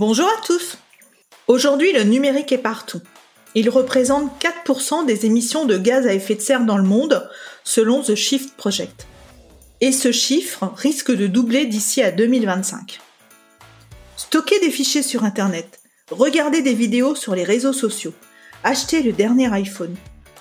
[0.00, 0.78] Bonjour à tous
[1.46, 3.02] Aujourd'hui, le numérique est partout.
[3.54, 7.28] Il représente 4% des émissions de gaz à effet de serre dans le monde,
[7.64, 9.06] selon The Shift Project.
[9.82, 12.98] Et ce chiffre risque de doubler d'ici à 2025.
[14.16, 18.14] Stocker des fichiers sur Internet, regarder des vidéos sur les réseaux sociaux,
[18.64, 19.94] acheter le dernier iPhone,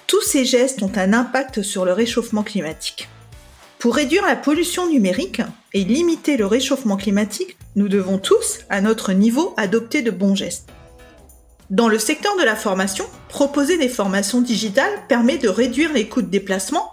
[0.07, 3.09] tous ces gestes ont un impact sur le réchauffement climatique.
[3.79, 5.41] Pour réduire la pollution numérique
[5.71, 10.67] et limiter le réchauffement climatique, nous devons tous, à notre niveau, adopter de bons gestes.
[11.69, 16.21] Dans le secteur de la formation, proposer des formations digitales permet de réduire les coûts
[16.21, 16.91] de déplacement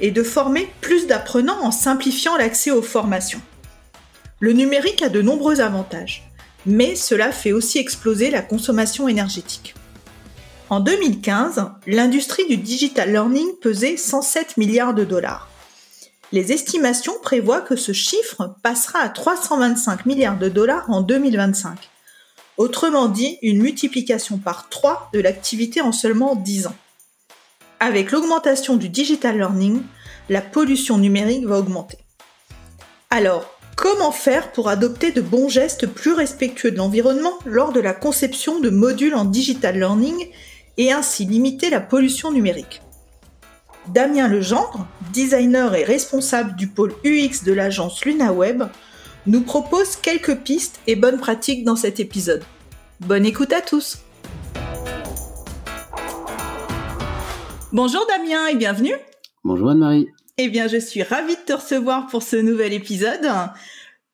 [0.00, 3.40] et de former plus d'apprenants en simplifiant l'accès aux formations.
[4.40, 6.28] Le numérique a de nombreux avantages,
[6.66, 9.76] mais cela fait aussi exploser la consommation énergétique.
[10.68, 15.48] En 2015, l'industrie du digital learning pesait 107 milliards de dollars.
[16.32, 21.78] Les estimations prévoient que ce chiffre passera à 325 milliards de dollars en 2025.
[22.56, 26.76] Autrement dit, une multiplication par 3 de l'activité en seulement 10 ans.
[27.80, 29.82] Avec l'augmentation du digital learning,
[30.28, 31.98] la pollution numérique va augmenter.
[33.10, 37.92] Alors, comment faire pour adopter de bons gestes plus respectueux de l'environnement lors de la
[37.92, 40.28] conception de modules en digital learning
[40.78, 42.80] et ainsi limiter la pollution numérique?
[43.88, 48.64] Damien Legendre, designer et responsable du pôle UX de l'agence LunaWeb,
[49.26, 52.42] nous propose quelques pistes et bonnes pratiques dans cet épisode.
[53.00, 53.98] Bonne écoute à tous
[57.72, 58.94] Bonjour Damien et bienvenue
[59.42, 60.08] Bonjour Anne-Marie
[60.38, 63.28] Eh bien je suis ravie de te recevoir pour ce nouvel épisode.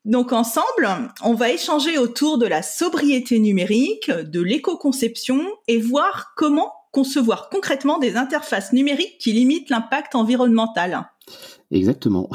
[0.04, 0.88] Donc ensemble,
[1.22, 7.98] on va échanger autour de la sobriété numérique, de l'éco-conception et voir comment concevoir concrètement
[7.98, 11.08] des interfaces numériques qui limitent l'impact environnemental.
[11.70, 12.28] Exactement.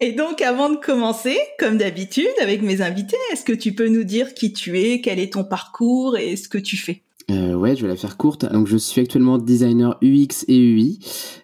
[0.00, 4.04] Et donc, avant de commencer, comme d'habitude, avec mes invités, est-ce que tu peux nous
[4.04, 7.02] dire qui tu es, quel est ton parcours et ce que tu fais?
[7.30, 8.44] Euh, ouais, je vais la faire courte.
[8.44, 10.98] Donc, je suis actuellement designer UX et UI,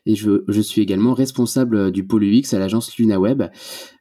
[0.04, 3.44] et je, je suis également responsable du pôle UX à l'agence LunaWeb.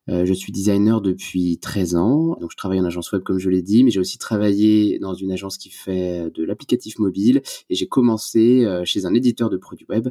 [0.09, 3.49] Euh, je suis designer depuis 13 ans, donc je travaille en agence web comme je
[3.49, 7.75] l'ai dit, mais j'ai aussi travaillé dans une agence qui fait de l'applicatif mobile et
[7.75, 10.09] j'ai commencé euh, chez un éditeur de produits web.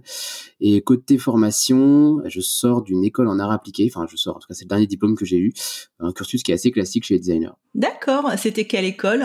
[0.60, 4.48] Et côté formation, je sors d'une école en art appliqué, enfin je sors, en tout
[4.48, 5.52] cas c'est le dernier diplôme que j'ai eu,
[5.98, 7.50] un cursus qui est assez classique chez les designers.
[7.74, 9.24] D'accord, c'était quelle école?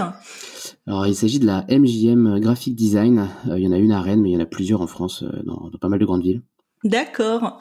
[0.86, 3.30] Alors, il s'agit de la MJM Graphic Design.
[3.48, 4.88] Euh, il y en a une à Rennes, mais il y en a plusieurs en
[4.88, 6.42] France, dans, dans pas mal de grandes villes.
[6.84, 7.60] D'accord.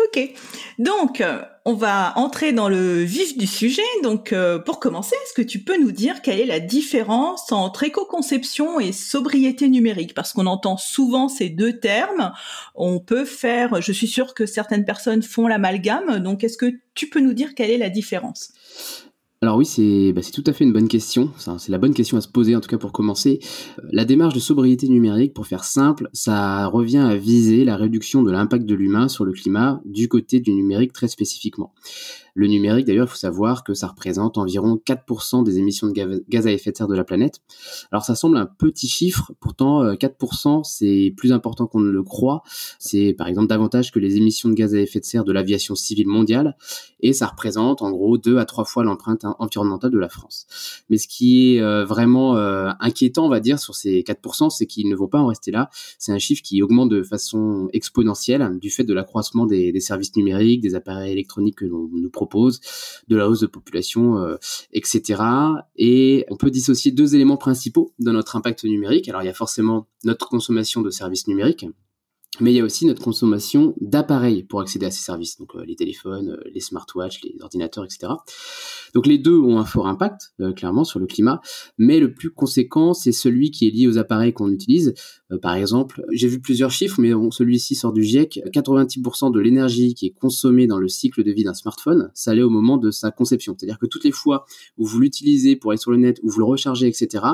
[0.00, 0.32] Ok.
[0.78, 3.82] Donc, euh, on va entrer dans le vif du sujet.
[4.02, 7.84] Donc, euh, pour commencer, est-ce que tu peux nous dire quelle est la différence entre
[7.84, 10.12] éco-conception et sobriété numérique?
[10.14, 12.32] Parce qu'on entend souvent ces deux termes.
[12.74, 16.18] On peut faire, je suis sûre que certaines personnes font l'amalgame.
[16.18, 18.52] Donc, est-ce que tu peux nous dire quelle est la différence?
[19.44, 21.30] Alors oui, c'est bah, tout à fait une bonne question.
[21.36, 23.40] C'est la bonne question à se poser, en tout cas pour commencer.
[23.78, 28.22] Euh, la démarche de sobriété numérique, pour faire simple, ça revient à viser la réduction
[28.22, 31.74] de l'impact de l'humain sur le climat du côté du numérique très spécifiquement.
[32.34, 36.46] Le numérique, d'ailleurs, il faut savoir que ça représente environ 4% des émissions de gaz
[36.48, 37.40] à effet de serre de la planète.
[37.92, 42.02] Alors ça semble un petit chiffre, pourtant 4% euh, c'est plus important qu'on ne le
[42.02, 42.42] croit.
[42.80, 45.76] C'est par exemple davantage que les émissions de gaz à effet de serre de l'aviation
[45.76, 46.56] civile mondiale
[46.98, 50.46] et ça représente en gros deux à trois fois l'empreinte environnementale de la France.
[50.90, 54.66] Mais ce qui est euh, vraiment euh, inquiétant, on va dire, sur ces 4%, c'est
[54.66, 55.70] qu'ils ne vont pas en rester là.
[56.00, 60.16] C'est un chiffre qui augmente de façon exponentielle du fait de l'accroissement des, des services
[60.16, 62.60] numériques, des appareils électroniques que l'on nous propose propose,
[63.08, 64.36] de la hausse de population, euh,
[64.72, 65.22] etc.
[65.76, 69.08] Et on peut dissocier deux éléments principaux dans notre impact numérique.
[69.08, 71.66] Alors il y a forcément notre consommation de services numériques,
[72.40, 75.64] mais il y a aussi notre consommation d'appareils pour accéder à ces services, donc euh,
[75.64, 78.12] les téléphones, euh, les smartwatches, les ordinateurs, etc.
[78.94, 81.40] Donc les deux ont un fort impact, euh, clairement, sur le climat,
[81.78, 84.94] mais le plus conséquent, c'est celui qui est lié aux appareils qu'on utilise.
[85.42, 90.06] par exemple, j'ai vu plusieurs chiffres, mais celui-ci sort du GIEC, 86% de l'énergie qui
[90.06, 93.10] est consommée dans le cycle de vie d'un smartphone, ça allait au moment de sa
[93.10, 93.56] conception.
[93.58, 94.44] C'est-à-dire que toutes les fois
[94.78, 97.24] où vous l'utilisez pour aller sur le net, où vous le rechargez, etc.,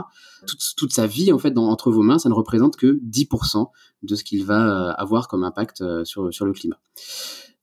[0.76, 3.68] toute, sa vie en fait dans, entre vos mains, ça ne représente que 10%
[4.02, 6.78] de ce qu'il va avoir comme impact sur, sur le climat.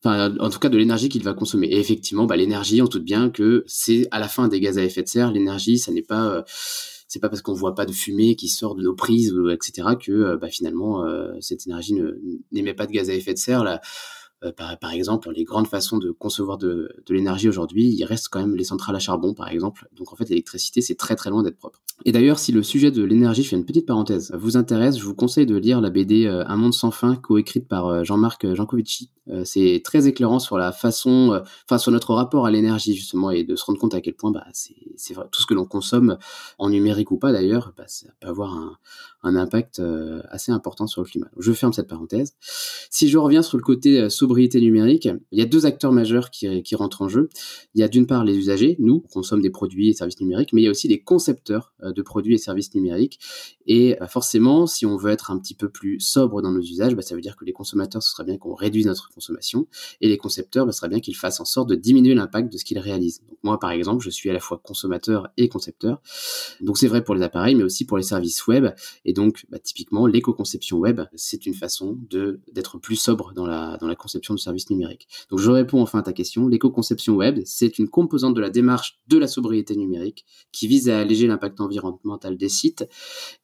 [0.04, 1.66] Enfin, en tout cas de l'énergie qu'il va consommer.
[1.66, 4.84] Et effectivement, bah, l'énergie, on doute bien que c'est à la fin des gaz à
[4.84, 5.32] effet de serre.
[5.32, 6.44] L'énergie, ça n'est pas
[7.08, 10.36] c'est pas parce qu'on voit pas de fumée qui sort de nos prises, etc., que
[10.36, 11.04] bah, finalement
[11.40, 11.96] cette énergie
[12.52, 13.62] n'émet pas de gaz à effet de serre.
[13.62, 13.76] Euh,
[14.56, 18.40] par, par, exemple, les grandes façons de concevoir de, de l'énergie aujourd'hui, il reste quand
[18.40, 19.88] même les centrales à charbon, par exemple.
[19.96, 21.80] Donc en fait, l'électricité, c'est très très loin d'être propre.
[22.04, 25.04] Et d'ailleurs, si le sujet de l'énergie, je fais une petite parenthèse, vous intéresse, je
[25.04, 28.54] vous conseille de lire la BD euh, Un monde sans fin, coécrite par euh, Jean-Marc
[28.54, 29.10] Jancovici.
[29.44, 33.56] c'est très éclairant sur la façon, enfin sur notre rapport à l'énergie justement, et de
[33.56, 34.74] se rendre compte à quel point bah, c'est
[35.30, 36.16] tout ce que l'on consomme,
[36.58, 38.78] en numérique ou pas d'ailleurs, bah, ça peut avoir un,
[39.22, 39.82] un impact
[40.30, 41.28] assez important sur le climat.
[41.38, 42.36] Je ferme cette parenthèse.
[42.40, 47.02] Si je reviens sur le côté numérique, il y a deux acteurs majeurs qui, rentrent
[47.02, 47.28] en jeu.
[47.74, 50.52] Il y a d'une part les usagers, nous, on consomme des produits et services numériques,
[50.52, 53.18] mais il y a aussi les concepteurs euh, de produits et services numériques.
[53.66, 56.94] Et bah, forcément, si on veut être un petit peu plus sobre dans nos usages,
[56.94, 59.66] bah, ça veut dire que les consommateurs, ce serait bien qu'on réduise notre consommation,
[60.00, 62.58] et les concepteurs, bah, ce serait bien qu'ils fassent en sorte de diminuer l'impact de
[62.58, 63.22] ce qu'ils réalisent.
[63.42, 66.00] Moi, par exemple, je suis à la fois consommateur et concepteur.
[66.60, 68.68] Donc c'est vrai pour les appareils, mais aussi pour les services web.
[69.04, 71.98] Et donc, typiquement, l'éco-conception web, c'est une façon
[72.52, 75.08] d'être plus sobre dans la conception de services numériques.
[75.30, 76.48] Donc je réponds enfin à ta question.
[76.48, 81.00] L'éco-conception web, c'est une composante de la démarche de la sobriété numérique qui vise à
[81.00, 82.88] alléger l'impact environnemental des sites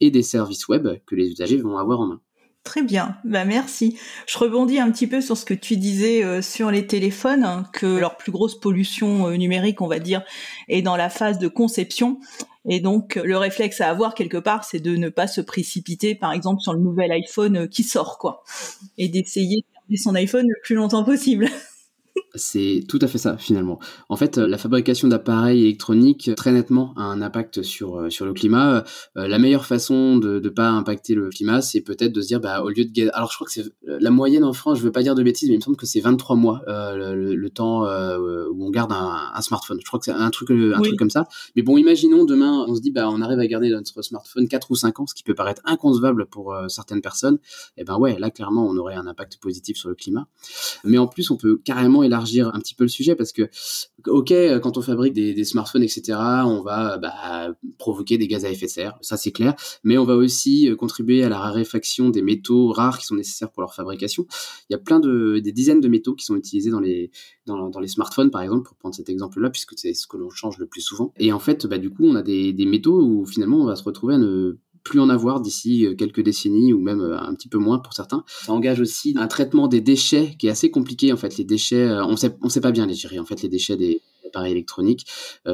[0.01, 2.21] et des services web que les usagers vont avoir en main.
[2.65, 3.99] Très bien, bah merci.
[4.27, 7.67] Je rebondis un petit peu sur ce que tu disais euh, sur les téléphones, hein,
[7.75, 10.23] que leur plus grosse pollution euh, numérique, on va dire,
[10.69, 12.21] est dans la phase de conception.
[12.67, 16.33] Et donc le réflexe à avoir quelque part, c'est de ne pas se précipiter, par
[16.33, 18.43] exemple, sur le nouvel iPhone euh, qui sort, quoi,
[18.97, 21.49] et d'essayer son iPhone le plus longtemps possible.
[22.37, 23.79] C'est tout à fait ça finalement.
[24.09, 28.27] En fait, euh, la fabrication d'appareils électroniques très nettement a un impact sur euh, sur
[28.27, 28.85] le climat.
[29.17, 32.41] Euh, la meilleure façon de ne pas impacter le climat, c'est peut-être de se dire
[32.41, 34.91] bah au lieu de alors je crois que c'est la moyenne en France, je veux
[34.91, 38.67] pas dire de bêtises, mais il me semble que c'est 23 mois le, temps où
[38.67, 39.79] on garde un, smartphone.
[39.81, 41.27] Je crois que c'est un truc un truc comme ça.
[41.55, 44.71] Mais bon, imaginons demain, on se dit bah on arrive à garder notre smartphone 4
[44.71, 47.39] ou 5 ans, ce qui peut paraître inconcevable pour certaines personnes.
[47.77, 50.27] Et eh ben ouais, là clairement on aurait un impact positif sur le climat.
[50.85, 53.49] Mais en plus, on peut carrément élargir un petit peu le sujet parce que,
[54.07, 54.33] ok,
[54.63, 58.71] quand on fabrique des, smartphones, etc., on va bah, provoquer des gaz à effet de
[58.71, 62.73] serre, ça c'est clair, mais on va aussi euh, contribuer à la raréfaction des métaux
[62.73, 64.27] rares qui sont nécessaires pour leur fabrication.
[64.69, 67.11] Il y a plein de, des dizaines de métaux qui sont utilisés dans les,
[67.47, 70.59] dans, les smartphones, par exemple, pour prendre cet exemple-là, puisque c'est ce que l'on change
[70.59, 71.13] le plus souvent.
[71.19, 73.77] Et en fait, bah, du coup, on a des, des métaux où finalement on va
[73.77, 77.35] se retrouver à ne plus en avoir d'ici euh, quelques décennies ou même euh, un
[77.35, 78.25] petit peu moins pour certains.
[78.29, 81.37] Ça engage aussi un traitement des déchets qui est assez compliqué en fait.
[81.39, 84.03] Les déchets, euh, on sait sait pas bien les gérer en fait les déchets des
[84.27, 85.07] appareils électroniques.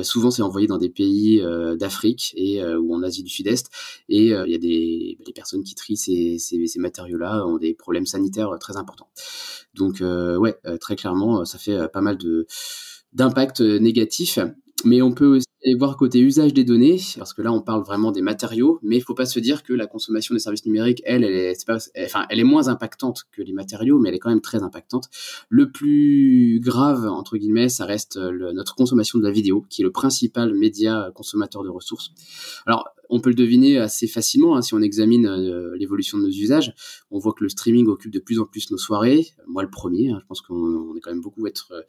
[0.03, 1.43] souvent c'est envoyé dans des pays
[1.79, 3.69] d'Afrique et ou en Asie du Sud-Est
[4.09, 8.57] et il y a des les personnes qui trient ces matériaux-là ont des problèmes sanitaires
[8.59, 9.09] très importants.
[9.75, 12.47] Donc ouais, très clairement ça fait pas mal de
[13.13, 14.39] d'impact négatif
[14.85, 15.47] mais on peut aussi
[15.79, 19.03] voir côté usage des données, parce que là on parle vraiment des matériaux, mais il
[19.03, 23.25] faut pas se dire que la consommation des services numériques, elle, elle est, moins impactante
[23.33, 25.09] que les matériaux, mais elle est quand même très impactante.
[25.49, 29.93] Le plus grave entre guillemets, ça reste notre consommation de la vidéo, qui est le
[29.93, 32.13] principal média consommateur de ressources.
[32.67, 36.31] Alors on peut le deviner assez facilement hein, si on examine euh, l'évolution de nos
[36.31, 36.73] usages.
[37.11, 39.27] On voit que le streaming occupe de plus en plus nos soirées.
[39.49, 41.83] Moi, le premier, hein, je pense qu'on est quand même beaucoup être euh,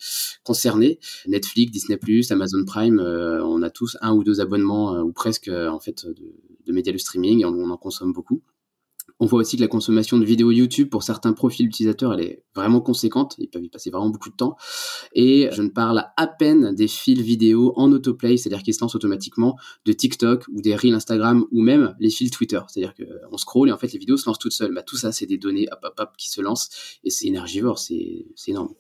[0.44, 1.00] concernés.
[1.28, 2.00] Netflix, Disney+,
[2.32, 6.34] Amazon Prime, euh, on a tous un ou deux abonnements ou presque en fait de,
[6.66, 8.42] de médias de streaming et on en consomme beaucoup.
[9.20, 12.44] On voit aussi que la consommation de vidéos YouTube pour certains profils utilisateurs, elle est
[12.56, 13.36] vraiment conséquente.
[13.38, 14.56] Ils peuvent y passer vraiment beaucoup de temps.
[15.14, 18.96] Et je ne parle à peine des fils vidéo en autoplay, c'est-à-dire qu'ils se lancent
[18.96, 22.60] automatiquement de TikTok ou des Reels Instagram ou même les fils Twitter.
[22.68, 24.74] C'est-à-dire qu'on scroll et en fait les vidéos se lancent toutes seules.
[24.74, 25.68] Bah, tout ça, c'est des données
[26.18, 26.72] qui se lancent
[27.04, 28.74] et c'est énergivore, c'est énorme.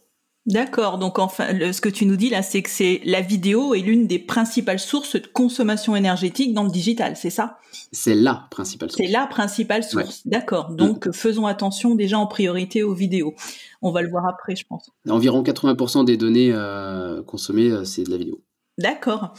[0.48, 3.82] D'accord, donc enfin, ce que tu nous dis là, c'est que c'est la vidéo est
[3.82, 7.60] l'une des principales sources de consommation énergétique dans le digital, c'est ça?
[7.92, 9.04] C'est la principale source.
[9.06, 10.72] C'est la principale source, d'accord.
[10.72, 11.14] Donc mm.
[11.14, 13.36] faisons attention déjà en priorité aux vidéos.
[13.84, 14.90] On va le voir après, je pense.
[15.08, 18.42] Environ 80% des données euh, consommées, euh, c'est de la vidéo.
[18.80, 19.36] D'accord.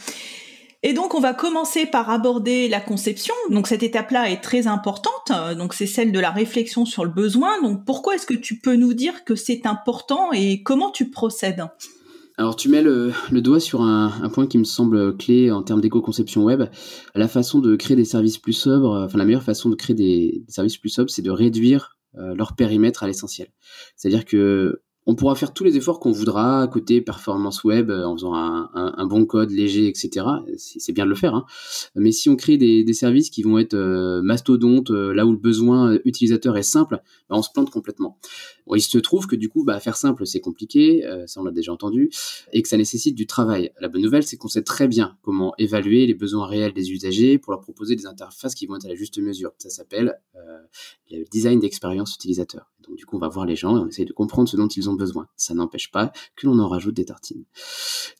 [0.85, 3.33] Et donc, on va commencer par aborder la conception.
[3.49, 5.31] Donc, cette étape-là est très importante.
[5.57, 7.61] Donc, c'est celle de la réflexion sur le besoin.
[7.61, 11.65] Donc, pourquoi est-ce que tu peux nous dire que c'est important et comment tu procèdes?
[12.37, 16.43] Alors tu mets le, doigt sur un, point qui me semble clé en termes d'éco-conception
[16.43, 16.63] web.
[17.13, 20.43] La façon de créer des services plus sobres, enfin la meilleure façon de créer des,
[20.47, 23.49] services plus sobres, c'est de réduire euh, leur périmètre à l'essentiel.
[23.95, 28.15] C'est-à-dire que on pourra faire tous les efforts qu'on voudra côté performance web euh, en
[28.15, 30.25] faisant un, bon code léger, etc.
[30.57, 31.35] C'est bien de le faire.
[31.35, 31.45] Hein.
[31.95, 35.37] Mais si on crée des, services qui vont être euh, mastodontes, euh, là où le
[35.37, 38.19] besoin utilisateur est simple, bah, on se plante complètement.
[38.73, 41.73] il se trouve que du coup, bah, faire simple, c'est compliqué, ça on l'a déjà
[41.73, 42.09] entendu,
[42.53, 43.71] et que ça nécessite du travail.
[43.81, 47.39] La bonne nouvelle, c'est qu'on sait très bien comment évaluer les besoins réels des usagers
[47.39, 49.51] pour leur proposer des interfaces qui vont être à la juste mesure.
[49.57, 50.19] Ça s'appelle
[51.11, 52.72] le design d'expérience utilisateur.
[52.87, 54.67] Donc du coup, on va voir les gens et on essaye de comprendre ce dont
[54.67, 55.27] ils ont besoin.
[55.35, 57.45] Ça n'empêche pas que l'on en rajoute des tartines.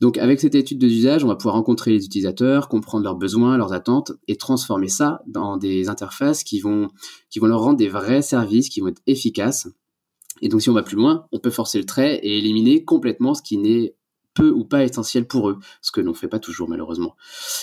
[0.01, 3.73] Donc avec cette étude d'usage, on va pouvoir rencontrer les utilisateurs, comprendre leurs besoins, leurs
[3.73, 6.89] attentes et transformer ça dans des interfaces qui vont,
[7.29, 9.67] qui vont leur rendre des vrais services qui vont être efficaces.
[10.41, 13.33] Et donc si on va plus loin, on peut forcer le trait et éliminer complètement
[13.33, 13.95] ce qui n'est
[14.33, 17.15] peu ou pas essentiel pour eux, ce que l'on ne fait pas toujours malheureusement.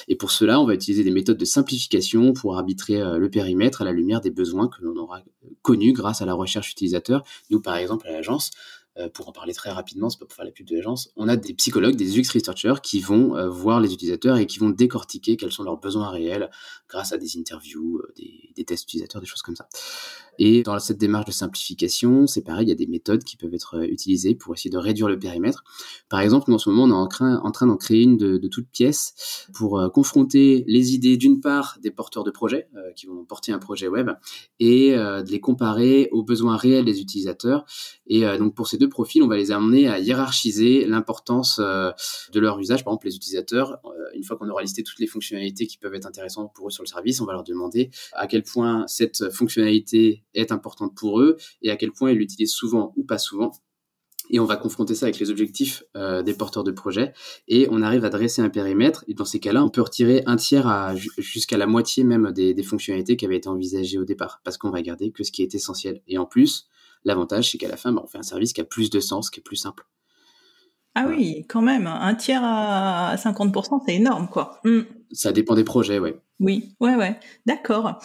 [0.09, 3.83] Et pour cela, on va utiliser des méthodes de simplification pour arbitrer euh, le périmètre
[3.83, 5.21] à la lumière des besoins que l'on aura
[5.62, 7.25] connus grâce à la recherche utilisateur.
[7.50, 8.50] Nous, par exemple, à l'agence,
[9.09, 11.37] pour en parler très rapidement, c'est pas pour faire la pub de l'agence, on a
[11.37, 15.37] des psychologues, des UX researchers qui vont euh, voir les utilisateurs et qui vont décortiquer
[15.37, 16.50] quels sont leurs besoins réels
[16.88, 19.69] grâce à des interviews, des, des tests utilisateurs, des choses comme ça.
[20.42, 23.52] Et dans cette démarche de simplification, c'est pareil, il y a des méthodes qui peuvent
[23.52, 25.64] être euh, utilisées pour essayer de réduire le périmètre.
[26.09, 28.16] Par exemple, nous en ce moment, on est en train, en train d'en créer une
[28.16, 32.69] de, de toutes pièces pour euh, confronter les idées d'une part des porteurs de projets
[32.75, 34.11] euh, qui vont porter un projet web
[34.59, 37.64] et de les comparer aux besoins réels des utilisateurs.
[38.07, 42.59] Et donc pour ces deux profils, on va les amener à hiérarchiser l'importance de leur
[42.59, 42.85] usage.
[42.85, 43.81] Par exemple, les utilisateurs,
[44.15, 46.83] une fois qu'on aura listé toutes les fonctionnalités qui peuvent être intéressantes pour eux sur
[46.83, 51.37] le service, on va leur demander à quel point cette fonctionnalité est importante pour eux
[51.63, 53.53] et à quel point ils l'utilisent souvent ou pas souvent.
[54.33, 57.13] Et on va confronter ça avec les objectifs euh, des porteurs de projet
[57.49, 59.05] et on arrive à dresser un périmètre.
[59.09, 63.17] Et dans ces cas-là, on peut retirer un tiers jusqu'à la moitié même des, fonctionnalités
[63.17, 66.01] qui avaient été envisagées au départ parce qu'on va garder que ce qui est essentiel.
[66.07, 66.69] Et en plus,
[67.04, 69.30] l'avantage, c'est qu'à la fin, bah, on fait un service qui a plus de sens,
[69.30, 69.87] qui est plus simple.
[70.95, 74.61] Ah oui, quand même, un tiers à 50%, c'est énorme, quoi.
[74.64, 74.80] Hmm.
[75.12, 76.21] Ça dépend des projets, ouais.
[76.40, 78.00] Oui, ouais, ouais, d'accord.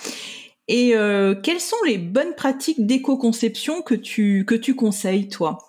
[0.67, 5.59] Et euh, quelles sont les bonnes pratiques d'éco-conception que tu, que tu conseilles, toi?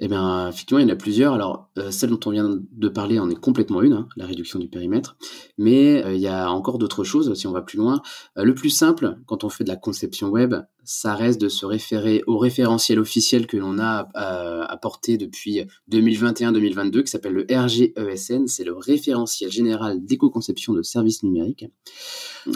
[0.00, 1.34] Eh bien, effectivement, il y en a plusieurs.
[1.34, 4.58] Alors, euh, celle dont on vient de parler en est complètement une, hein, la réduction
[4.58, 5.16] du périmètre.
[5.56, 8.02] Mais euh, il y a encore d'autres choses, si on va plus loin.
[8.36, 10.54] le plus simple, quand on fait de la conception web,
[10.88, 14.08] ça reste de se référer au référentiel officiel que l'on a
[14.70, 15.60] apporté depuis
[15.92, 18.46] 2021-2022, qui s'appelle le RGESN.
[18.46, 21.66] C'est le référentiel général d'éco-conception de services numériques.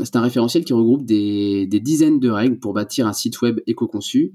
[0.02, 4.32] C'est un référentiel qui regroupe des, dizaines de règles pour bâtir un site web éco-conçu.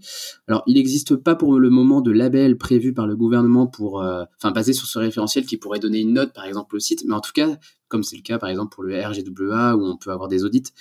[0.47, 4.25] Alors, il n'existe pas pour le moment de label prévu par le gouvernement pour, euh,
[4.37, 7.03] enfin, basé sur ce référentiel qui pourrait donner une note, par exemple, au site.
[7.07, 7.57] Mais en tout cas,
[7.89, 10.73] comme c'est le cas par exemple pour le RGWA où on peut avoir des audits.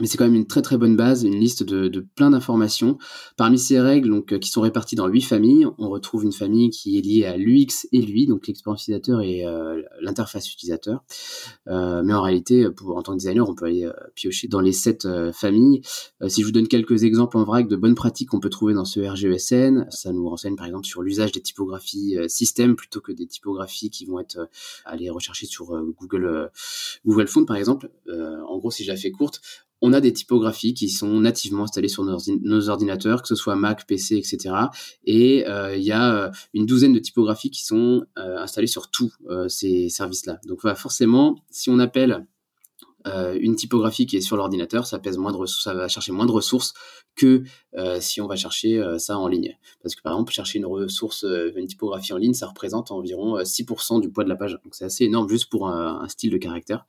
[0.00, 2.98] Mais c'est quand même une très très bonne base, une liste de, plein d'informations.
[3.36, 6.68] Parmi ces règles donc, euh, qui sont réparties dans huit familles, on retrouve une famille
[6.68, 11.02] qui est liée à l'UX et l'UI, donc l'expérience utilisateur et euh, l'interface utilisateur.
[11.68, 15.08] Euh, mais en réalité, en tant que designer, on peut aller piocher dans les sept
[15.32, 15.80] familles.
[16.28, 18.84] si je vous donne quelques exemples en vrac de bonnes pratiques qu'on peut trouver dans
[18.84, 23.26] ce RGESN, ça nous renseigne par exemple sur l'usage des typographies système plutôt que des
[23.26, 24.48] typographies qui vont être
[24.84, 25.66] aller rechercher sur
[25.98, 26.45] Google
[27.04, 29.40] Google Font, par exemple, euh, en gros, si je la fais courte,
[29.82, 33.86] on a des typographies qui sont nativement installées sur nos, ordinateurs, que ce soit Mac,
[33.86, 34.54] PC, etc.
[35.04, 39.12] Et euh, il y a euh, une douzaine de typographies qui sont installées sur tous
[39.48, 40.40] ces services-là.
[40.46, 42.26] Donc forcément, si on appelle
[43.40, 46.32] une typographie qui est sur l'ordinateur, ça pèse moins de ça va chercher moins de
[46.32, 46.74] ressources
[47.14, 47.44] que
[48.00, 49.56] si on va chercher ça en ligne.
[49.82, 51.24] Parce que par exemple, chercher une ressource,
[51.56, 54.58] une typographie en ligne, ça représente environ 6% du poids de la page.
[54.64, 56.86] Donc c'est assez énorme juste pour un style de caractère.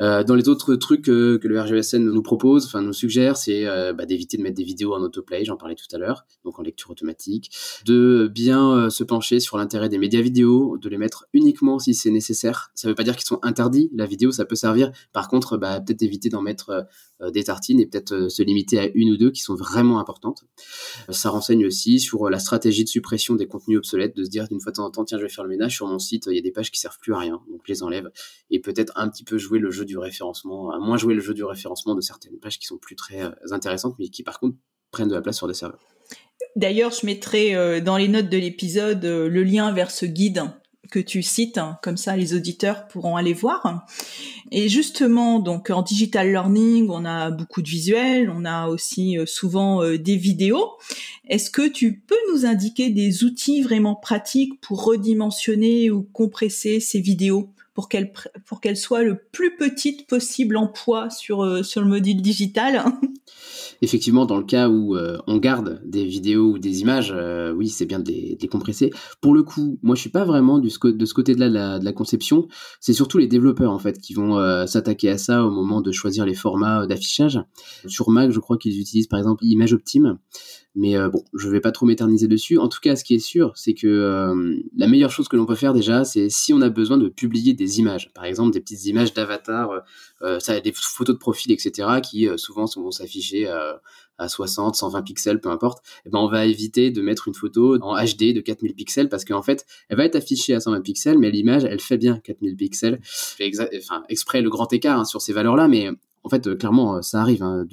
[0.00, 3.66] Euh, dans les autres trucs que, que, le RGSN nous propose, enfin nous suggère, c'est
[3.66, 6.58] euh, bah, d'éviter de mettre des vidéos en autoplay, j'en parlais tout à l'heure, donc
[6.58, 7.50] en lecture automatique,
[7.84, 11.94] de bien euh, se pencher sur l'intérêt des médias vidéo, de les mettre uniquement si
[11.94, 12.70] c'est nécessaire.
[12.74, 14.92] Ça ne veut pas dire qu'ils sont interdits, la vidéo ça peut servir.
[15.12, 16.86] Par contre, bah, peut-être éviter d'en mettre
[17.32, 20.44] des tartines et peut-être se limiter à une ou deux qui sont vraiment importantes.
[21.10, 24.60] Ça renseigne aussi sur la stratégie de suppression des contenus obsolètes, de se dire d'une
[24.60, 26.34] fois de temps en temps, tiens, je vais faire le ménage sur mon site, il
[26.34, 28.10] y a des pages qui servent plus à rien, donc je les enlève
[28.50, 31.34] et peut-être un petit peu jouer le jeu du référencement, à moins jouer le jeu
[31.34, 34.56] du référencement de certaines pages qui sont plus très euh, intéressantes, mais qui par contre
[34.90, 35.80] prennent de la place sur des serveurs.
[36.56, 40.42] D'ailleurs, je mettrai euh, dans les notes de l'épisode euh, le lien vers ce guide
[40.90, 43.86] que tu cites, hein, comme ça les auditeurs pourront aller voir.
[44.50, 49.82] Et justement, donc en digital learning, on a beaucoup de visuels, on a aussi souvent
[49.96, 50.72] des vidéos.
[51.26, 57.00] Est-ce que tu peux nous indiquer des outils vraiment pratiques pour redimensionner ou compresser ces
[57.00, 57.54] vidéos?
[57.74, 58.12] Pour qu'elle
[58.46, 62.84] pour qu'elle soit le plus petite possible en poids sur euh, sur le module digital.
[63.82, 67.68] Effectivement, dans le cas où euh, on garde des vidéos ou des images, euh, oui,
[67.68, 68.90] c'est bien de les, compresser.
[69.20, 71.84] Pour le coup, moi, je suis pas vraiment du, de ce côté-là de la, de
[71.84, 72.46] la conception.
[72.80, 76.26] C'est surtout les développeurs en fait qui vont s'attaquer à ça au moment de choisir
[76.26, 77.40] les formats d'affichage.
[77.86, 80.18] Sur Mac, je crois qu'ils utilisent par exemple Image Optime.
[80.74, 82.56] Mais euh, bon, je vais pas trop m'éterniser dessus.
[82.56, 85.44] En tout cas, ce qui est sûr, c'est que euh, la meilleure chose que l'on
[85.44, 88.60] peut faire déjà, c'est si on a besoin de publier des images, par exemple des
[88.60, 89.82] petites images d'avatar,
[90.22, 93.46] euh, des photos de profil, etc., qui souvent vont s'afficher
[94.18, 95.84] à 60, 120 pixels, peu importe.
[95.84, 99.08] Et eh ben on va éviter de mettre une photo en HD de 4000 pixels
[99.08, 102.18] parce qu'en fait, elle va être affichée à 120 pixels, mais l'image, elle fait bien
[102.18, 103.00] 4000 pixels.
[103.76, 105.90] Enfin, exprès le grand écart hein, sur ces valeurs-là, mais
[106.24, 107.66] en fait, euh, clairement, euh, ça arrive hein,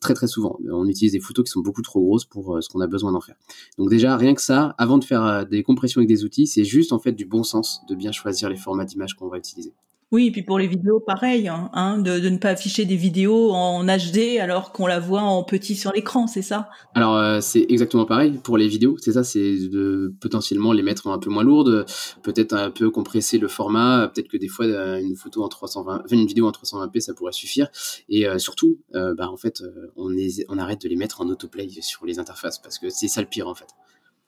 [0.00, 0.58] très très souvent.
[0.70, 3.12] On utilise des photos qui sont beaucoup trop grosses pour euh, ce qu'on a besoin
[3.12, 3.36] d'en faire.
[3.78, 6.92] Donc déjà, rien que ça, avant de faire des compressions avec des outils, c'est juste
[6.92, 9.72] en fait du bon sens de bien choisir les formats d'image qu'on va utiliser.
[10.12, 12.94] Oui, et puis pour les vidéos, pareil, hein, hein de, de, ne pas afficher des
[12.94, 16.70] vidéos en HD alors qu'on la voit en petit sur l'écran, c'est ça?
[16.94, 21.08] Alors euh, c'est exactement pareil pour les vidéos, c'est ça, c'est de potentiellement les mettre
[21.08, 21.86] un peu moins lourdes,
[22.22, 26.02] peut-être un peu compresser le format, peut-être que des fois euh, une photo en 320,
[26.04, 27.66] enfin, une vidéo en 320p ça pourrait suffire,
[28.08, 29.64] et euh, surtout, bah en fait,
[29.96, 30.14] on,
[30.48, 33.26] on arrête de les mettre en autoplay sur les interfaces parce que c'est ça le
[33.26, 33.66] pire en fait.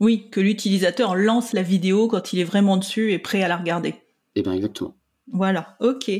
[0.01, 3.57] Oui, que l'utilisateur lance la vidéo quand il est vraiment dessus et prêt à la
[3.57, 3.95] regarder.
[4.35, 4.98] Eh bien exactement.
[5.33, 6.11] Voilà, ok.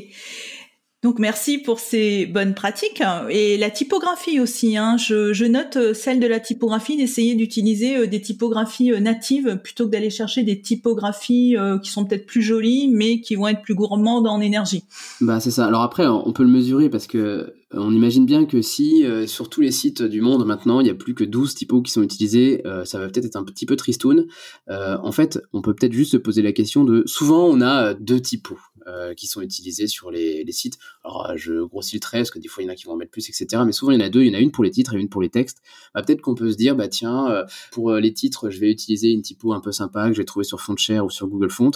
[1.01, 4.75] Donc merci pour ces bonnes pratiques et la typographie aussi.
[4.75, 4.97] Hein.
[4.97, 9.85] Je, note euh, celle de la typographie d'essayer d'utiliser euh, des typographies euh, natives plutôt
[9.85, 13.75] que d'aller chercher des typographies qui sont peut-être plus jolies mais qui vont être plus
[13.75, 14.83] gourmandes en énergie.
[15.21, 15.65] Bah c'est ça.
[15.65, 19.61] Alors après on peut le mesurer parce que on imagine bien que si sur tous
[19.61, 22.63] les sites du monde maintenant il n'y a plus que 12 typos qui sont utilisés,
[22.85, 24.25] ça va peut-être être un petit peu tristoun.
[24.67, 28.21] en fait on peut peut-être juste se poser la question de souvent on a deux
[28.21, 28.57] typos.
[28.89, 30.77] Euh, qui sont utilisés sur les, sites.
[31.03, 32.85] Alors, euh, je grossis le trait parce que des fois, il y en a qui
[32.85, 33.61] vont en mettre plus, etc.
[33.65, 34.21] Mais souvent, il y en a deux.
[34.21, 35.61] Il y en a une pour les titres et une pour les textes.
[35.93, 39.09] Bah, peut-être qu'on peut se dire, bah tiens, euh, pour les titres, je vais utiliser
[39.11, 41.71] une typo un peu sympa que je vais trouver sur Fontshare ou sur Google Font.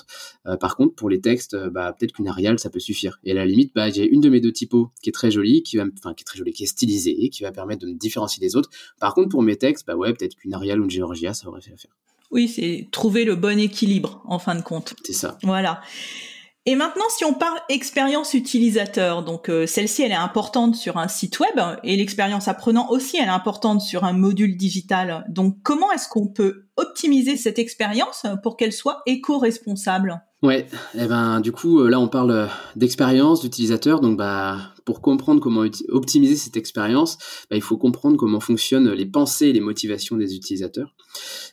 [0.59, 3.19] par contre, pour les textes, bah, peut-être qu'une Arial, ça peut suffire.
[3.23, 5.62] Et à la limite, bah, j'ai une de mes deux typos qui est très jolie,
[5.62, 7.97] qui va, enfin, qui est très jolie, qui est stylisée, qui va permettre de me
[7.97, 8.69] différencier des autres.
[8.99, 11.61] Par contre, pour mes textes, bah ouais, peut-être qu'une Arial ou une Georgia, ça aurait
[11.61, 11.91] fait l'affaire.
[12.31, 14.95] Oui, c'est trouver le bon équilibre en fin de compte.
[15.03, 15.38] C'est ça.
[15.43, 15.81] Voilà.
[16.65, 21.10] Et maintenant, si on parle expérience utilisateur, donc euh, celle-ci, elle est importante sur un
[21.10, 25.26] site web et l'expérience apprenant aussi, elle est importante sur un module digital.
[25.28, 30.21] Donc, comment est-ce qu'on peut optimiser cette expérience pour qu'elle soit éco-responsable?
[30.41, 34.99] Ouais, et eh ben du coup euh, là on parle d'expérience d'utilisateur, donc bah pour
[34.99, 37.17] comprendre comment optimiser cette expérience,
[37.49, 40.93] bah, il faut comprendre comment fonctionnent les pensées et les motivations des utilisateurs.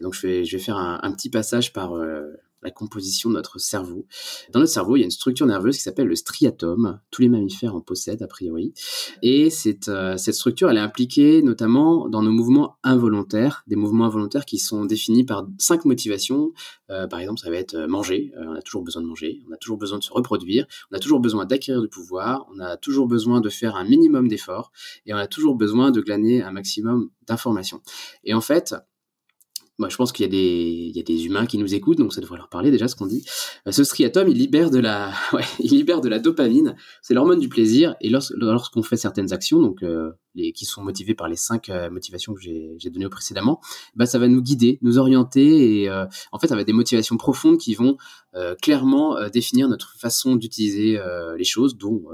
[0.01, 3.59] Donc je vais je vais faire un, petit passage par euh, la composition de notre
[3.59, 4.07] cerveau.
[4.53, 7.01] Dans notre cerveau, il y a une structure nerveuse qui s'appelle le striatum.
[7.11, 8.75] Tous les mammifères en possèdent, a priori.
[9.23, 14.07] Et cette, euh, cette structure, elle est impliquée notamment dans nos mouvements involontaires, des mouvements
[14.07, 16.53] involontaires qui sont définis par cinq motivations.
[16.91, 18.33] Euh, par exemple, ça va être euh, manger.
[18.37, 19.41] on a toujours besoin de manger.
[19.49, 20.67] On a toujours besoin de se reproduire.
[20.91, 22.47] On a toujours besoin d'acquérir du pouvoir.
[22.55, 24.73] On a toujours besoin de faire un minimum d'efforts.
[25.07, 27.81] Et on a toujours besoin de glaner un maximum d'informations.
[28.25, 28.75] Et en fait,
[29.81, 32.51] moi, je pense qu'il y, a des, humains qui nous écoutent, donc ça devrait leur
[32.51, 33.25] parler déjà ce qu'on dit.
[33.67, 35.11] Euh, ce striatum, il libère de la,
[35.59, 39.83] il libère de la dopamine, c'est l'hormone du plaisir, et lorsqu'on fait certaines actions, donc
[39.83, 40.13] euh,
[40.55, 43.61] qui sont motivées par les cinq euh, motivations que j'ai données précédemment,
[43.97, 47.17] bah ça va nous guider, nous orienter, et en fait, ça va être des motivations
[47.17, 47.97] profondes qui vont
[48.63, 51.01] clairement définir notre façon d'utiliser
[51.37, 52.05] les choses, dont,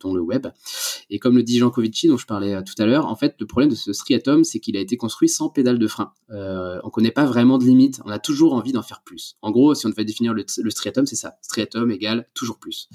[0.00, 0.48] dont le web.
[1.10, 3.46] Et comme le dit Jean Covici, dont je parlais tout à l'heure, en fait, le
[3.46, 6.12] problème de ce striatum, c'est qu'il a été construit sans pédale de frein.
[6.30, 8.00] on connaît pas vraiment de limite.
[8.04, 9.36] On a toujours envie d'en faire plus.
[9.42, 11.36] En gros, si on devait définir le, striatum, c'est ça.
[11.42, 12.88] Striatum égale toujours plus.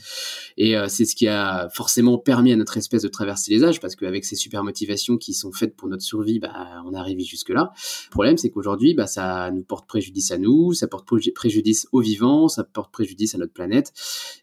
[0.58, 3.80] Et euh, c'est ce qui a forcément permis à notre espèce de traverser les âges,
[3.80, 7.24] parce qu'avec ces super motivations qui sont faites pour notre survie, bah, on est arrivé
[7.24, 7.72] jusque-là.
[8.06, 12.02] Le problème, c'est qu'aujourd'hui, bah, ça nous porte préjudice à nous, ça porte préjudice aux
[12.02, 13.94] vivants, ça porte préjudice à notre planète,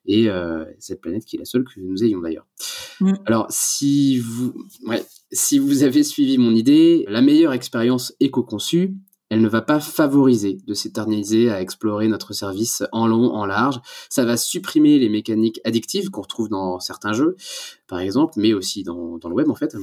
[0.06, 2.46] et euh, cette planète qui est la seule que nous ayons d'ailleurs.
[3.00, 3.12] Mm.
[3.26, 4.54] Alors, si vous,
[4.86, 8.94] ouais, si vous avez suivi mon idée, la meilleure expérience éco-conçue,
[9.32, 13.80] elle ne va pas favoriser de s'éterniser à explorer notre service en long, en large.
[14.10, 17.36] Ça va supprimer les mécaniques addictives qu'on retrouve dans certains jeux,
[17.88, 19.74] par exemple, mais aussi dans, le web en fait.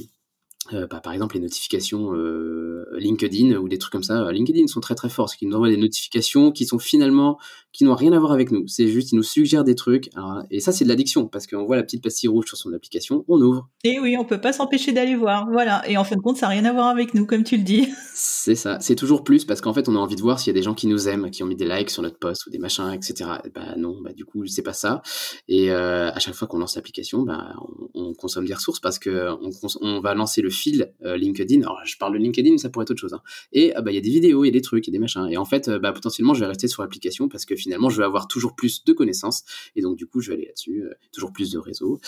[0.72, 4.30] Euh, bah, par exemple les notifications euh, LinkedIn ou des trucs comme ça.
[4.30, 7.38] LinkedIn sont très très forts, parce qu'ils nous envoient des notifications qui sont finalement
[7.72, 8.66] qui n'ont rien à voir avec nous.
[8.66, 10.10] C'est juste ils nous suggèrent des trucs.
[10.50, 13.24] et ça c'est de l'addiction parce qu'on voit la petite pastille rouge sur son application,
[13.28, 13.68] on ouvre.
[13.84, 15.48] Et oui, on peut pas s'empêcher d'aller voir.
[15.50, 15.88] Voilà.
[15.88, 17.62] Et en fin de compte, ça n'a rien à voir avec nous, comme tu le
[17.62, 17.88] dis.
[18.14, 18.78] C'est ça.
[18.80, 20.62] C'est toujours plus parce qu'en fait on a envie de voir s'il y a des
[20.62, 22.92] gens qui nous aiment, qui ont mis des likes sur notre post ou des machins,
[22.92, 23.30] etc.
[23.54, 25.02] bah non, bah du coup c'est pas ça.
[25.48, 27.54] Et euh, à chaque fois qu'on lance l'application, bah
[27.94, 31.62] on, consomme des ressources parce que on, on va lancer le fil euh, LinkedIn.
[31.62, 33.14] Alors, je parle de LinkedIn, ça pourrait être autre chose.
[33.14, 33.22] Hein.
[33.52, 34.92] Et ah, bah, il y a des vidéos, il y a des trucs, il y
[34.92, 35.26] a des machins.
[35.30, 37.98] Et en fait, euh, bah, potentiellement, je vais rester sur l'application parce que finalement, je
[37.98, 39.44] vais avoir toujours plus de connaissances.
[39.76, 42.00] Et donc, du coup, je vais aller là-dessus, euh, toujours plus de réseaux.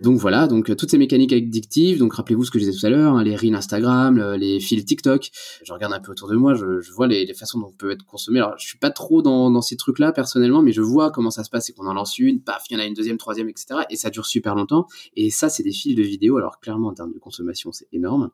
[0.00, 1.98] Donc voilà, donc toutes ces mécaniques addictives.
[1.98, 4.84] Donc, rappelez-vous ce que je disais tout à l'heure, hein, les reels Instagram, les fils
[4.84, 5.30] TikTok.
[5.62, 8.04] Je regarde un peu autour de moi, je, vois les, façons dont on peut être
[8.04, 8.40] consommé.
[8.40, 11.44] Alors, je suis pas trop dans, dans ces trucs-là personnellement, mais je vois comment ça
[11.44, 13.48] se passe et qu'on en lance une, paf, il y en a une deuxième, troisième,
[13.48, 13.80] etc.
[13.90, 14.86] Et ça dure super longtemps.
[15.16, 16.36] Et ça, c'est des fils de vidéos.
[16.36, 18.30] Alors, clairement, en termes de consommation, c'est énorme.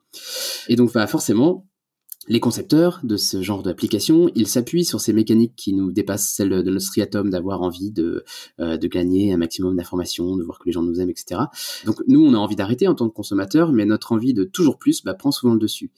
[0.67, 1.65] Et donc, bah, forcément,
[2.27, 6.49] les concepteurs de ce genre d'application, ils s'appuient sur ces mécaniques qui nous dépassent celles
[6.49, 8.23] de notre striatum, d'avoir envie de,
[8.59, 11.41] euh, de gagner un maximum d'informations, de voir que les gens nous aiment, etc.
[11.85, 14.77] Donc nous, on a envie d'arrêter en tant que consommateur, mais notre envie de toujours
[14.77, 15.91] plus bah, prend souvent le dessus.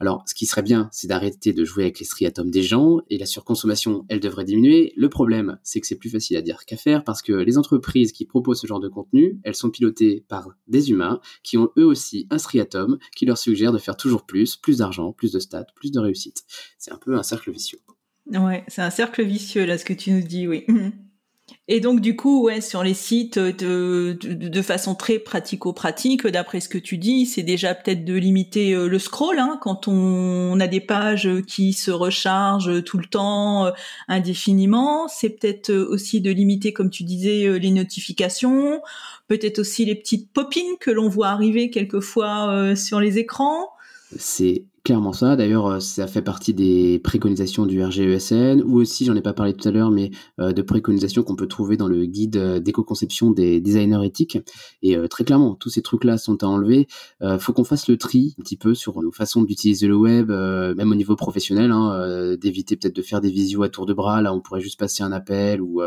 [0.00, 3.18] Alors, ce qui serait bien, c'est d'arrêter de jouer avec les striatomes des gens et
[3.18, 4.92] la surconsommation, elle devrait diminuer.
[4.96, 8.12] Le problème, c'est que c'est plus facile à dire qu'à faire parce que les entreprises
[8.12, 11.84] qui proposent ce genre de contenu, elles sont pilotées par des humains qui ont eux
[11.84, 15.66] aussi un striatum qui leur suggère de faire toujours plus, plus d'argent, plus de stats,
[15.74, 16.44] plus de réussite.
[16.78, 17.80] C'est un peu un cercle vicieux.
[18.26, 20.64] Ouais, c'est un cercle vicieux là, ce que tu nous dis, oui.
[21.70, 26.68] Et donc du coup, ouais, sur les sites de, de, façon très pratico-pratique, d'après ce
[26.68, 30.66] que tu dis, c'est déjà peut-être de limiter euh, le scroll hein, quand on, a
[30.66, 33.70] des pages qui se rechargent tout le temps euh,
[34.08, 35.08] indéfiniment.
[35.08, 38.80] C'est peut-être euh, aussi de limiter, comme tu disais, les notifications,
[39.28, 43.68] peut-être aussi les petites popines que l'on voit arriver quelquefois sur les écrans.
[44.16, 45.36] C'est clairement ça.
[45.36, 49.52] D'ailleurs, euh, ça fait partie des préconisations du RGESN, ou aussi, j'en ai pas parlé
[49.52, 53.30] tout à l'heure, mais euh, de préconisations qu'on peut trouver dans le guide euh, d'éco-conception
[53.30, 54.38] des designers éthiques.
[54.80, 56.86] Et très clairement, tous ces trucs-là sont à enlever.
[57.38, 60.92] Faut qu'on fasse le tri un petit peu sur nos façons d'utiliser le web, même
[60.92, 64.22] au niveau professionnel, hein, d'éviter peut-être de faire des visios à tour de bras.
[64.22, 65.82] Là, on pourrait juste passer un appel ou,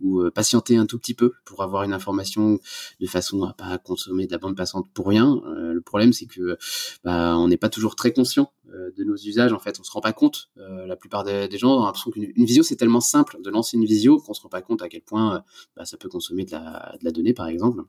[0.00, 2.58] ou patienter un tout petit peu pour avoir une information
[3.00, 5.40] de façon à pas consommer de la bande passante pour rien.
[5.56, 6.56] le problème, c'est que
[7.04, 9.52] bah, on n'est pas toujours très conscient euh, de nos usages.
[9.52, 10.50] En fait, on se rend pas compte.
[10.58, 13.84] Euh, la plupart des, gens ont l'impression qu'une visio c'est tellement simple de lancer une
[13.84, 15.40] visio qu'on se rend pas compte à quel point euh,
[15.76, 17.82] bah, ça peut consommer de la, de la donnée, par exemple.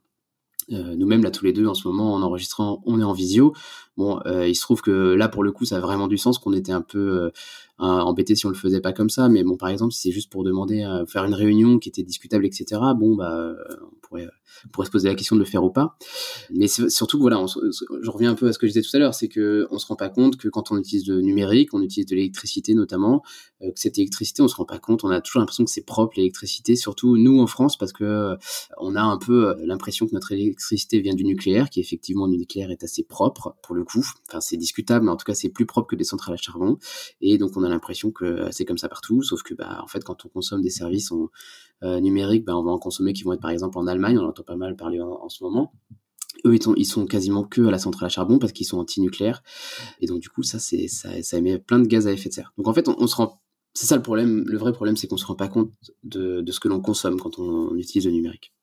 [0.70, 3.54] Nous-mêmes, là, tous les deux, en ce moment, en enregistrant, on est en visio.
[3.96, 6.52] Bon, il se trouve que là, pour le coup, ça a vraiment du sens qu'on
[6.52, 7.32] était un peu
[7.80, 9.30] embêté si on le faisait pas comme ça.
[9.30, 12.04] Mais bon, par exemple, si c'est juste pour demander à faire une réunion qui était
[12.04, 12.82] discutable, etc.
[12.96, 14.28] Bon, bah, on pourrait
[14.66, 15.98] on pourrait se poser la question de le faire ou pas.
[16.52, 19.14] Mais surtout, voilà, je reviens un peu à ce que je disais tout à l'heure,
[19.14, 22.08] c'est que on se rend pas compte que quand on utilise le numérique, on utilise
[22.08, 23.24] de l'électricité notamment,
[23.62, 25.86] euh, que cette électricité, on se rend pas compte, on a toujours l'impression que c'est
[25.86, 28.36] propre l'électricité, surtout nous en France, parce que euh,
[28.80, 32.38] on a un peu euh, l'impression que notre électricité vient du nucléaire, qui effectivement du
[32.38, 34.06] nucléaire est assez propre pour le coup.
[34.30, 36.78] Enfin, c'est discutable, mais en tout cas, c'est plus propre que des centrales à charbon.
[37.22, 40.04] Et donc, on a l'impression que c'est comme ça partout, sauf que, bah, en fait,
[40.04, 41.12] quand on consomme des services
[41.82, 44.44] numériques, bah, on va en consommer qui vont être par exemple en Allemagne, on entend
[44.44, 45.74] pas mal parler en, ce moment.
[46.46, 48.78] Eux, ils sont, ils sont quasiment que à la centrale à charbon parce qu'ils sont
[48.78, 49.42] anti-nucléaires.
[50.02, 52.54] Et donc, du coup, ça, ça, émet plein de gaz à effet de serre.
[52.58, 53.42] Donc, en fait, on, se rend,
[53.74, 54.44] c'est ça le problème.
[54.46, 55.72] Le vrai problème, c'est qu'on se rend pas compte
[56.04, 58.54] de, de ce que l'on consomme quand on, utilise le numérique.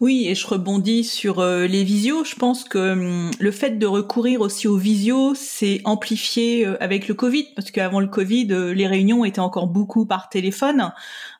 [0.00, 2.24] Oui, et je rebondis sur euh, les visios.
[2.24, 7.08] Je pense que hum, le fait de recourir aussi aux visios, c'est amplifié euh, avec
[7.08, 10.92] le Covid, parce qu'avant le Covid, euh, les réunions étaient encore beaucoup par téléphone.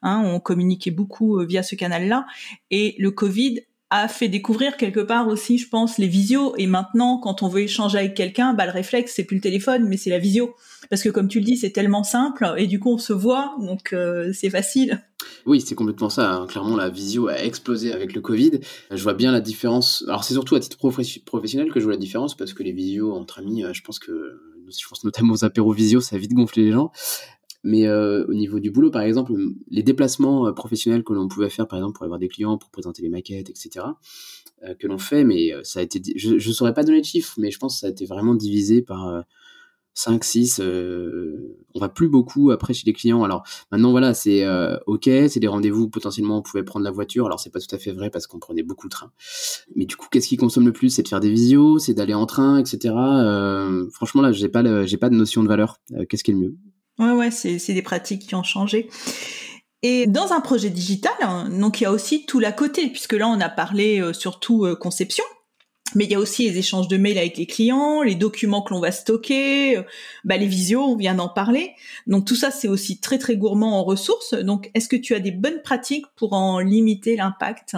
[0.02, 2.26] Hein, on communiquait beaucoup via ce canal-là.
[2.70, 6.54] Et le Covid a fait découvrir quelque part aussi, je pense, les visios.
[6.56, 9.86] Et maintenant, quand on veut échanger avec quelqu'un, bah, le réflexe, c'est plus le téléphone,
[9.88, 10.54] mais c'est la visio.
[10.88, 13.56] Parce que comme tu le dis, c'est tellement simple, et du coup, on se voit,
[13.60, 15.02] donc euh, c'est facile.
[15.44, 16.32] Oui, c'est complètement ça.
[16.32, 16.46] Hein.
[16.46, 18.60] Clairement, la visio a explosé avec le Covid.
[18.90, 20.04] Je vois bien la différence.
[20.06, 23.12] Alors, c'est surtout à titre professionnel que je vois la différence, parce que les visios
[23.12, 26.32] entre amis, euh, je pense que je pense notamment aux apéros visio, ça a vite
[26.32, 26.92] gonflé les gens.
[27.62, 29.32] Mais euh, au niveau du boulot, par exemple,
[29.70, 32.70] les déplacements euh, professionnels que l'on pouvait faire, par exemple, pour avoir des clients, pour
[32.70, 33.86] présenter les maquettes, etc.,
[34.64, 37.34] euh, que l'on fait, mais ça a été, je ne saurais pas donner de chiffres,
[37.38, 39.24] mais je pense que ça a été vraiment divisé par
[39.94, 43.24] 5, 6, on va plus beaucoup après chez les clients.
[43.24, 43.42] Alors
[43.72, 44.46] maintenant, voilà, c'est
[44.86, 47.78] ok, c'est des rendez-vous, potentiellement on pouvait prendre la voiture, alors c'est pas tout à
[47.78, 49.12] fait vrai parce qu'on prenait beaucoup le train.
[49.74, 50.90] Mais du coup, qu'est-ce qui consomme le plus?
[50.90, 52.94] C'est de faire des visios, c'est d'aller en train, etc.
[53.92, 55.78] franchement, là, j'ai pas, pas de notion de valeur.
[56.08, 56.54] qu'est-ce qui est le mieux?
[57.00, 58.90] Ouais, ouais, c'est, des pratiques qui ont changé.
[59.82, 63.14] Et dans un projet digital, hein, donc il y a aussi tout l'à côté, puisque
[63.14, 65.24] là on a parlé euh, surtout euh, conception,
[65.94, 68.74] mais il y a aussi les échanges de mails avec les clients, les documents que
[68.74, 69.82] l'on va stocker, euh,
[70.24, 71.70] bah, les visios, on vient d'en parler.
[72.06, 74.34] Donc tout ça, c'est aussi très très gourmand en ressources.
[74.34, 77.76] Donc est-ce que tu as des bonnes pratiques pour en limiter l'impact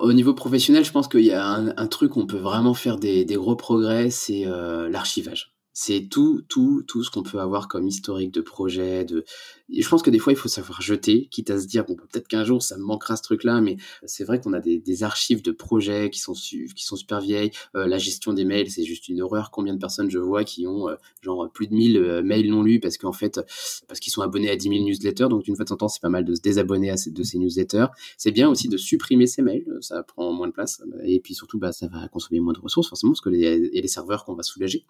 [0.00, 2.98] au niveau professionnel, je pense qu'il y a un, truc où on peut vraiment faire
[2.98, 4.44] des, gros progrès, c'est
[4.88, 9.04] l'archivage c'est tout, tout, tout ce qu'on peut avoir comme historique de projet.
[9.04, 9.24] De...
[9.70, 12.02] je pense que des fois, il faut savoir jeter, quitte à se dire, bon, bah,
[12.10, 15.40] peut-être qu'un jour, ça me manquera ce truc-là, mais c'est vrai qu'on a des, archives
[15.40, 17.52] de projets qui sont, qui sont super vieilles.
[17.76, 19.52] Euh, la gestion des mails, c'est juste une horreur.
[19.52, 22.64] Combien de personnes je vois qui ont, euh, genre, plus de 1000 euh, mails non
[22.64, 23.40] lus parce qu'en fait,
[23.86, 25.28] parce qu'ils sont abonnés à 10 000 newsletters.
[25.28, 27.38] Donc, d'une fois de temps, c'est pas mal de se désabonner à ces, de ces
[27.38, 27.86] newsletters.
[28.16, 29.64] C'est bien aussi de supprimer ces mails.
[29.80, 30.82] Ça prend moins de place.
[31.04, 33.56] Et puis, surtout, bah, ça va consommer moins de ressources, forcément, parce qu'il y a
[33.56, 34.84] les serveurs qu'on va soulager.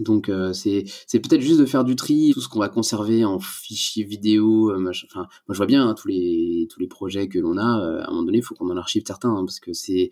[0.00, 3.38] Donc euh, c'est peut-être juste de faire du tri, tout ce qu'on va conserver en
[3.38, 7.38] fichiers vidéo, euh, Enfin, moi je vois bien hein, tous les tous les projets que
[7.38, 7.80] l'on a.
[7.80, 10.10] Euh, à un moment donné, il faut qu'on en archive certains hein, parce que c'est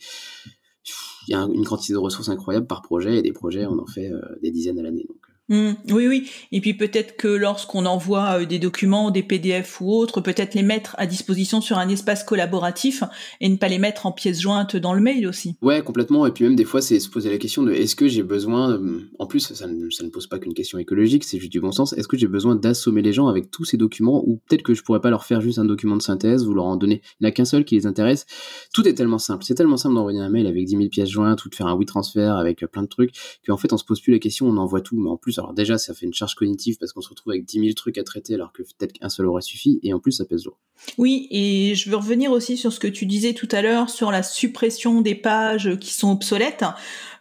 [1.29, 3.87] il y a une quantité de ressources incroyable par projet et des projets on en
[3.87, 4.11] fait
[4.43, 5.07] des dizaines à l'année.
[5.51, 5.73] Mmh.
[5.91, 6.31] oui, oui.
[6.53, 10.63] Et puis peut-être que lorsqu'on envoie euh, des documents, des PDF ou autres, peut-être les
[10.63, 13.03] mettre à disposition sur un espace collaboratif
[13.41, 15.57] et ne pas les mettre en pièces jointes dans le mail aussi.
[15.61, 16.25] Ouais, complètement.
[16.25, 18.81] Et puis même des fois, c'est se poser la question de est-ce que j'ai besoin,
[19.19, 22.07] en plus, ça ne, pose pas qu'une question écologique, c'est juste du bon sens, est-ce
[22.07, 25.01] que j'ai besoin d'assommer les gens avec tous ces documents ou peut-être que je pourrais
[25.01, 27.33] pas leur faire juste un document de synthèse ou leur en donner, il n'y a
[27.33, 28.25] qu'un seul qui les intéresse.
[28.73, 29.45] Tout est tellement simple.
[29.45, 31.77] C'est tellement simple d'envoyer un mail avec 10 000 pièces jointes ou de faire un
[31.77, 33.11] WeTransfer avec plein de trucs
[33.45, 35.01] qu'en fait, on se pose plus la question, on envoie tout.
[35.01, 37.45] Mais en plus, alors déjà, ça fait une charge cognitive parce qu'on se retrouve avec
[37.45, 40.13] 10 000 trucs à traiter alors que peut-être qu'un seul aurait suffi, et en plus,
[40.13, 40.59] ça pèse lourd.
[40.99, 44.11] Oui, et je veux revenir aussi sur ce que tu disais tout à l'heure sur
[44.11, 46.65] la suppression des pages qui sont obsolètes.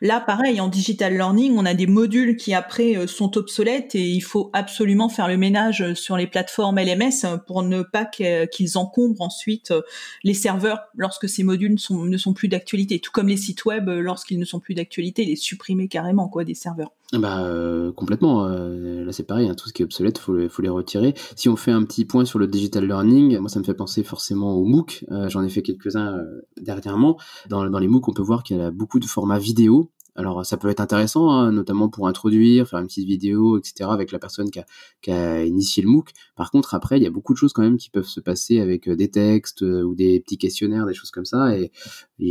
[0.01, 4.07] Là, pareil, en digital learning, on a des modules qui après euh, sont obsolètes et
[4.07, 9.21] il faut absolument faire le ménage sur les plateformes LMS pour ne pas qu'ils encombrent
[9.21, 9.81] ensuite euh,
[10.23, 12.99] les serveurs lorsque ces modules ne sont plus d'actualité.
[12.99, 16.45] Tout comme les sites web, euh, lorsqu'ils ne sont plus d'actualité, les supprimer carrément quoi
[16.45, 16.91] des serveurs.
[17.11, 17.51] Bah
[17.95, 18.08] complètement.
[18.09, 21.13] Là c'est pareil, hein, tout ce qui est obsolète, faut, faut les retirer.
[21.35, 24.03] Si on fait un petit point sur le digital learning, moi ça me fait penser
[24.03, 25.05] forcément aux MOOC.
[25.27, 26.17] J'en ai fait quelques-uns
[26.61, 27.17] dernièrement.
[27.49, 30.57] Dans, les MOOC, on peut voir qu'il y a beaucoup de formats vidéo alors ça
[30.57, 33.89] peut être intéressant, hein, notamment pour introduire, faire une petite vidéo, etc.
[33.89, 36.09] avec la personne qui a, initié le MOOC.
[36.35, 38.59] Par contre, après, il y a beaucoup de choses quand même qui peuvent se passer
[38.59, 41.57] avec euh, des textes euh, ou des petits questionnaires, des choses comme ça.
[41.57, 41.71] Et,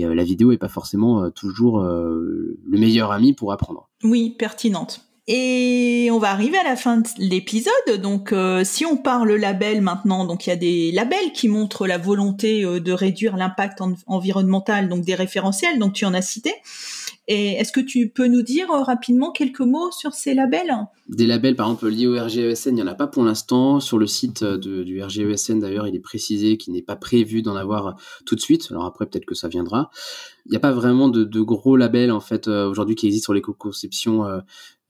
[0.04, 3.88] euh, la vidéo est pas forcément toujours le meilleur ami pour apprendre.
[4.04, 5.07] Oui, pertinente.
[5.30, 8.00] Et on va arriver à la fin de l'épisode.
[8.00, 11.98] Donc, si on parle label maintenant, donc il y a des labels qui montrent la
[11.98, 15.78] volonté de réduire l'impact environnemental, donc des référentiels.
[15.78, 16.54] Donc, tu en as cité.
[17.30, 20.72] Et est-ce que tu peux nous dire euh, rapidement quelques mots sur ces labels?
[21.10, 23.80] Des labels, par exemple, liés au RGESN, il n'y en a pas pour l'instant.
[23.80, 27.54] Sur le site euh, du RGESN, d'ailleurs, il est précisé qu'il n'est pas prévu d'en
[27.54, 28.68] avoir tout de suite.
[28.70, 29.90] Alors après, peut-être que ça viendra.
[30.48, 33.34] Il n'y a pas vraiment de, gros labels, en fait, euh, aujourd'hui qui existent sur
[33.34, 34.40] l'éco-conception euh,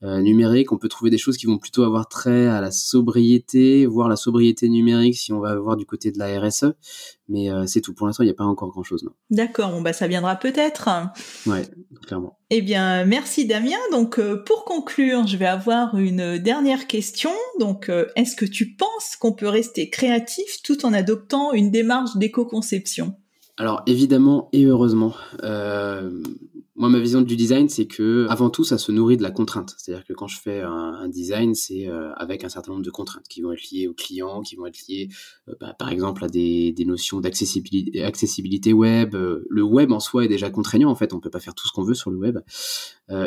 [0.01, 4.07] numérique, on peut trouver des choses qui vont plutôt avoir trait à la sobriété, voire
[4.07, 6.73] la sobriété numérique si on va voir du côté de la RSE.
[7.27, 7.93] Mais euh, c'est tout.
[7.93, 9.07] Pour l'instant, il n'y a pas encore grand-chose.
[9.29, 10.89] D'accord, bon, bah, ça viendra peut-être.
[11.45, 11.63] Ouais,
[12.07, 12.39] clairement.
[12.49, 13.77] Eh bien, merci Damien.
[13.91, 17.31] Donc, euh, pour conclure, je vais avoir une dernière question.
[17.59, 23.15] Donc, est-ce que tu penses qu'on peut rester créatif tout en adoptant une démarche d'éco-conception?
[23.59, 26.23] Alors évidemment et heureusement, euh,
[26.79, 29.75] moi, ma vision du design, c'est que avant tout, ça se nourrit de la contrainte.
[29.77, 33.27] C'est-à-dire que quand je fais un, design, c'est euh, avec un certain nombre de contraintes
[33.27, 35.09] qui vont être liées aux clients, qui vont être liées,
[35.49, 39.13] euh, bah, par exemple, à des, des notions d'accessibilité accessibilité web.
[39.13, 40.89] Euh, le web en soi est déjà contraignant.
[40.89, 42.39] En fait, on peut pas faire tout ce qu'on veut sur le web.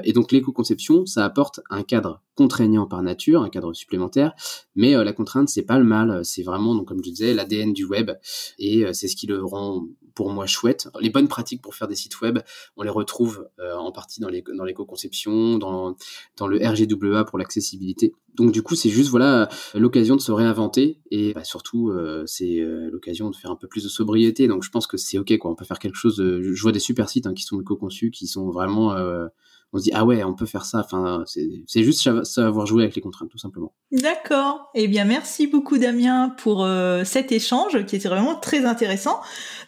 [0.02, 4.32] et donc, l'éco-conception, ça apporte un cadre contraignant par nature, un cadre supplémentaire.
[4.76, 6.24] Mais la contrainte, c'est pas le mal.
[6.24, 8.12] C'est vraiment, donc, comme je disais, l'ADN du web.
[8.58, 10.88] Et c'est ce qui le rend pour moi chouette.
[11.00, 12.38] Les bonnes pratiques pour faire des sites web,
[12.76, 15.96] on les retrouve euh, en partie dans les dans l'éco-conception, dans
[16.36, 18.14] dans le RGWA pour l'accessibilité.
[18.34, 22.60] Donc du coup, c'est juste voilà l'occasion de se réinventer et bah, surtout euh, c'est
[22.60, 24.48] euh, l'occasion de faire un peu plus de sobriété.
[24.48, 25.50] Donc je pense que c'est ok quoi.
[25.50, 26.16] On peut faire quelque chose.
[26.18, 28.94] je vois des super sites hein, qui sont éco-conçus, qui sont vraiment
[29.72, 30.80] on se dit ah ouais on peut faire ça.
[30.80, 33.72] Enfin c'est juste savoir jouer avec les contraintes tout simplement.
[33.90, 34.70] D'accord.
[34.74, 39.20] Eh bien merci beaucoup Damien pour euh, cet échange qui était vraiment très intéressant.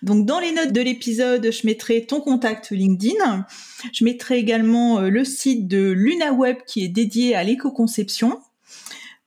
[0.03, 3.47] Donc dans les notes de l'épisode je mettrai ton contact LinkedIn.
[3.93, 8.39] Je mettrai également euh, le site de LunaWeb qui est dédié à l'éco-conception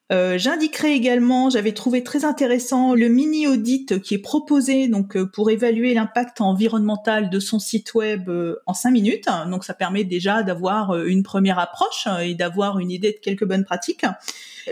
[0.10, 5.26] euh, J'indiquerai également, j'avais trouvé très intéressant le mini audit qui est proposé donc euh,
[5.26, 9.28] pour évaluer l'impact environnemental de son site web euh, en cinq minutes.
[9.50, 13.66] Donc ça permet déjà d'avoir une première approche et d'avoir une idée de quelques bonnes
[13.66, 14.06] pratiques.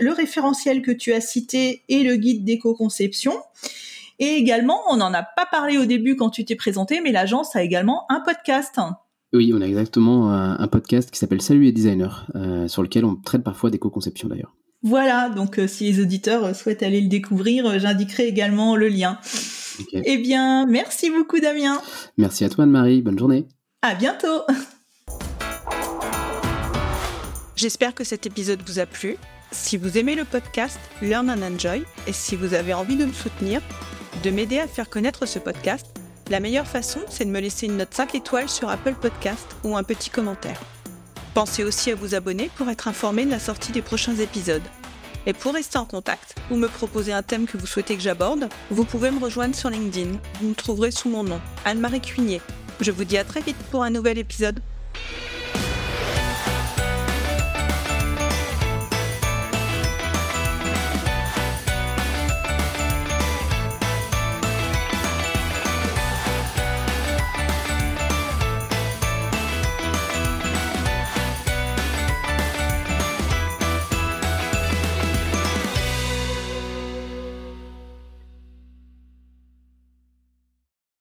[0.00, 3.34] Le référentiel que tu as cité et le guide d'éco-conception.
[4.18, 7.54] Et également, on n'en a pas parlé au début quand tu t'es présenté, mais l'agence
[7.54, 8.80] a également un podcast
[9.34, 12.24] Oui, on a exactement un, podcast qui s'appelle Salut les designers,
[12.68, 14.55] sur lequel on traite parfois d'éco-conception d'ailleurs.
[14.82, 19.18] Voilà, donc euh, si les auditeurs souhaitent aller le découvrir, j'indiquerai également le lien.
[19.92, 21.80] Eh bien, merci beaucoup Damien.
[22.16, 23.46] Merci à toi Anne-Marie, bonne journée.
[23.82, 24.42] À bientôt.
[27.56, 29.16] J'espère que cet épisode vous a plu.
[29.50, 33.12] Si vous aimez le podcast Learn and Enjoy et si vous avez envie de me
[33.12, 33.62] soutenir,
[34.22, 35.86] de m'aider à faire connaître ce podcast,
[36.28, 39.76] la meilleure façon, c'est de me laisser une note 5 étoiles sur Apple Podcast ou
[39.76, 40.60] un petit commentaire.
[41.36, 44.62] Pensez aussi à vous abonner pour être informé de la sortie des prochains épisodes.
[45.26, 48.48] Et pour rester en contact ou me proposer un thème que vous souhaitez que j'aborde,
[48.70, 50.12] vous pouvez me rejoindre sur LinkedIn.
[50.40, 52.40] Vous me trouverez sous mon nom, Anne-Marie Cuigné.
[52.80, 54.60] Je vous dis à très vite pour un nouvel épisode.